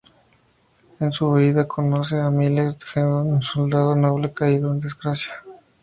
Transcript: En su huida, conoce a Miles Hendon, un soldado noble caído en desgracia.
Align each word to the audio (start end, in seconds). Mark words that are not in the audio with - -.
En 0.99 1.11
su 1.11 1.27
huida, 1.29 1.67
conoce 1.67 2.19
a 2.19 2.31
Miles 2.31 2.75
Hendon, 2.95 3.33
un 3.33 3.41
soldado 3.43 3.95
noble 3.95 4.33
caído 4.33 4.71
en 4.71 4.79
desgracia. 4.81 5.31